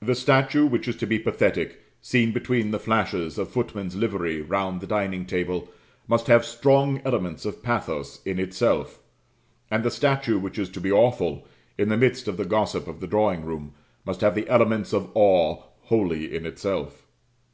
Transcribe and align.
The 0.00 0.14
statue 0.14 0.64
which 0.64 0.88
is 0.88 0.96
to 0.96 1.06
be 1.06 1.18
pathetic, 1.18 1.82
seen 2.00 2.32
between 2.32 2.70
the 2.70 2.78
flashes 2.78 3.36
of 3.36 3.50
footmen's 3.50 3.94
livery 3.94 4.40
round 4.40 4.80
the 4.80 4.86
dining 4.86 5.26
table, 5.26 5.68
must 6.08 6.28
have 6.28 6.46
strong 6.46 7.02
elements 7.04 7.44
of 7.44 7.62
pathos 7.62 8.22
in 8.24 8.38
itself; 8.38 9.00
and 9.70 9.84
the 9.84 9.90
statue 9.90 10.38
which 10.38 10.58
is 10.58 10.70
to 10.70 10.80
be 10.80 10.90
awful, 10.90 11.46
in 11.76 11.90
the 11.90 11.98
midst 11.98 12.26
of 12.26 12.38
the 12.38 12.46
gossip 12.46 12.88
of 12.88 13.00
the 13.00 13.06
drawing 13.06 13.44
room, 13.44 13.74
must 14.06 14.22
have 14.22 14.34
the 14.34 14.48
elements 14.48 14.94
of 14.94 15.10
awe 15.14 15.64
wholly 15.80 16.34
in 16.34 16.46
itself. 16.46 17.06